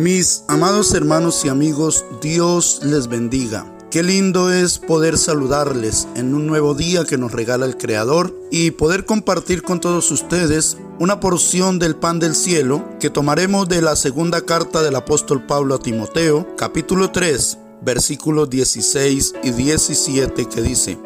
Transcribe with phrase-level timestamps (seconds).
[0.00, 3.66] Mis amados hermanos y amigos, Dios les bendiga.
[3.90, 8.70] Qué lindo es poder saludarles en un nuevo día que nos regala el Creador y
[8.70, 13.94] poder compartir con todos ustedes una porción del pan del cielo que tomaremos de la
[13.94, 20.98] segunda carta del apóstol Pablo a Timoteo, capítulo 3, versículos 16 y 17 que dice,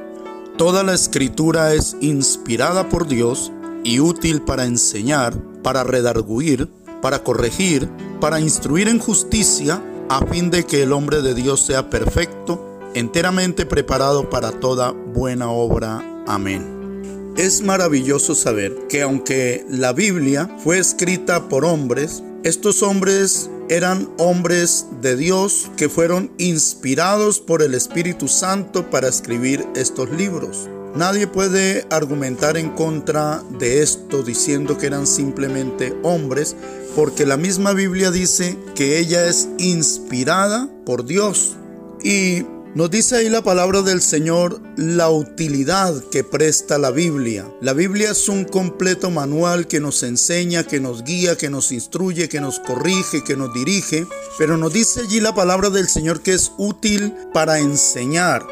[0.57, 3.51] Toda la escritura es inspirada por Dios
[3.83, 6.71] y útil para enseñar, para redarguir,
[7.03, 7.91] para corregir,
[8.25, 13.67] para instruir en justicia, a fin de que el hombre de Dios sea perfecto, enteramente
[13.67, 16.03] preparado para toda buena obra.
[16.27, 17.35] Amén.
[17.37, 24.87] Es maravilloso saber que aunque la Biblia fue escrita por hombres, estos hombres eran hombres
[25.03, 30.71] de Dios que fueron inspirados por el Espíritu Santo para escribir estos libros.
[30.95, 36.55] Nadie puede argumentar en contra de esto diciendo que eran simplemente hombres,
[36.95, 41.57] porque la misma Biblia dice que ella es inspirada por Dios.
[42.03, 47.47] Y nos dice ahí la palabra del Señor la utilidad que presta la Biblia.
[47.61, 52.29] La Biblia es un completo manual que nos enseña, que nos guía, que nos instruye,
[52.29, 54.07] que nos corrige, que nos dirige.
[54.39, 58.45] Pero nos dice allí la palabra del Señor que es útil para enseñar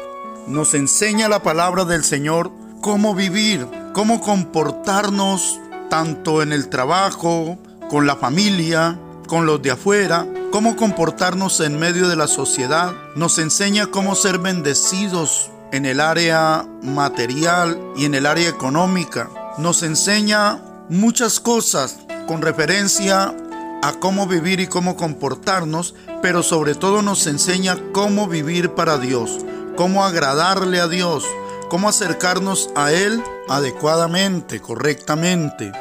[0.47, 7.57] nos enseña la palabra del Señor cómo vivir, cómo comportarnos tanto en el trabajo,
[7.89, 12.93] con la familia, con los de afuera, cómo comportarnos en medio de la sociedad.
[13.15, 19.29] Nos enseña cómo ser bendecidos en el área material y en el área económica.
[19.57, 23.35] Nos enseña muchas cosas con referencia
[23.81, 29.39] a cómo vivir y cómo comportarnos, pero sobre todo nos enseña cómo vivir para Dios
[29.75, 31.25] cómo agradarle a Dios,
[31.69, 35.71] cómo acercarnos a Él adecuadamente, correctamente.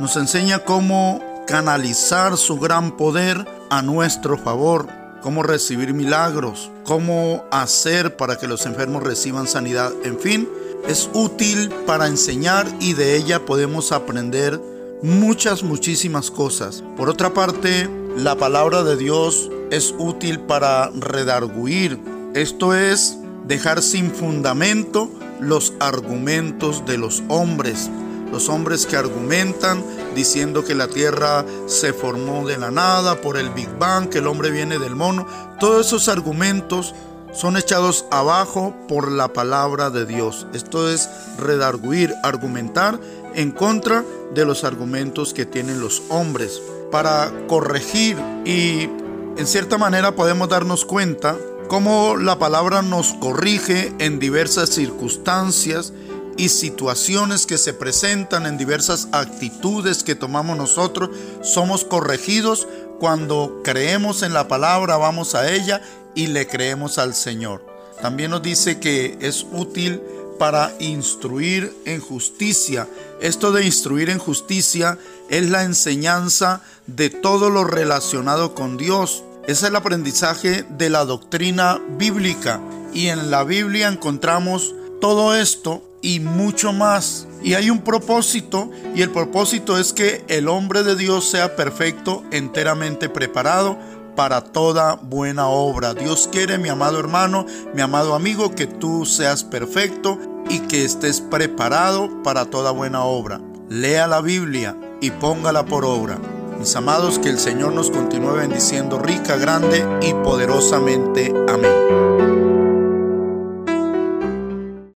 [0.00, 4.88] Nos enseña cómo canalizar su gran poder a nuestro favor,
[5.22, 9.92] cómo recibir milagros, cómo hacer para que los enfermos reciban sanidad.
[10.04, 10.48] En fin,
[10.88, 14.60] es útil para enseñar y de ella podemos aprender
[15.02, 16.82] muchas, muchísimas cosas.
[16.96, 21.98] Por otra parte, la palabra de Dios es útil para redarguir.
[22.34, 23.16] Esto es
[23.46, 25.10] dejar sin fundamento
[25.40, 27.90] los argumentos de los hombres.
[28.32, 29.84] Los hombres que argumentan
[30.14, 34.26] diciendo que la tierra se formó de la nada por el Big Bang, que el
[34.26, 35.26] hombre viene del mono.
[35.60, 36.94] Todos esos argumentos
[37.32, 40.46] son echados abajo por la palabra de Dios.
[40.52, 42.98] Esto es redarguir, argumentar
[43.34, 44.04] en contra
[44.34, 46.60] de los argumentos que tienen los hombres
[46.90, 48.88] para corregir y
[49.36, 51.36] en cierta manera podemos darnos cuenta
[51.68, 55.92] cómo la palabra nos corrige en diversas circunstancias
[56.36, 61.10] y situaciones que se presentan en diversas actitudes que tomamos nosotros,
[61.42, 62.66] somos corregidos
[62.98, 65.82] cuando creemos en la palabra, vamos a ella
[66.14, 67.66] y le creemos al Señor.
[68.00, 70.00] También nos dice que es útil
[70.38, 72.88] para instruir en justicia.
[73.20, 74.98] Esto de instruir en justicia
[75.28, 79.22] es la enseñanza de todo lo relacionado con Dios.
[79.46, 82.60] Es el aprendizaje de la doctrina bíblica
[82.92, 87.26] y en la Biblia encontramos todo esto y mucho más.
[87.42, 92.22] Y hay un propósito y el propósito es que el hombre de Dios sea perfecto,
[92.30, 93.78] enteramente preparado
[94.14, 95.94] para toda buena obra.
[95.94, 100.18] Dios quiere, mi amado hermano, mi amado amigo, que tú seas perfecto
[100.48, 103.40] y que estés preparado para toda buena obra.
[103.68, 106.18] Lea la Biblia y póngala por obra.
[106.58, 111.32] Mis amados, que el Señor nos continúe bendiciendo rica, grande y poderosamente.
[111.48, 112.11] Amén.